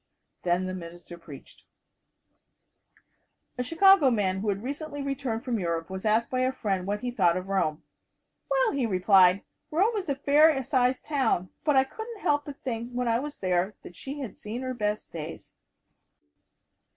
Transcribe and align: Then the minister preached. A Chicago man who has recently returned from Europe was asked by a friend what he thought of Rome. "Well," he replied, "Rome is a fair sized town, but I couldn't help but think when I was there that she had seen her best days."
Then 0.41 0.65
the 0.65 0.73
minister 0.73 1.15
preached. 1.15 1.63
A 3.59 3.61
Chicago 3.61 4.09
man 4.09 4.39
who 4.39 4.49
has 4.49 4.57
recently 4.57 5.03
returned 5.03 5.45
from 5.45 5.59
Europe 5.59 5.91
was 5.91 6.07
asked 6.07 6.31
by 6.31 6.39
a 6.39 6.51
friend 6.51 6.87
what 6.87 7.01
he 7.01 7.11
thought 7.11 7.37
of 7.37 7.49
Rome. 7.49 7.83
"Well," 8.49 8.71
he 8.71 8.87
replied, 8.87 9.43
"Rome 9.69 9.95
is 9.95 10.09
a 10.09 10.15
fair 10.15 10.63
sized 10.63 11.05
town, 11.05 11.51
but 11.63 11.75
I 11.75 11.83
couldn't 11.83 12.21
help 12.21 12.45
but 12.45 12.57
think 12.63 12.89
when 12.91 13.07
I 13.07 13.19
was 13.19 13.37
there 13.37 13.75
that 13.83 13.95
she 13.95 14.21
had 14.21 14.35
seen 14.35 14.63
her 14.63 14.73
best 14.73 15.11
days." 15.11 15.53